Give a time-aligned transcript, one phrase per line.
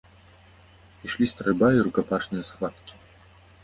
[1.09, 2.93] Ішлі стральба і рукапашныя схваткі.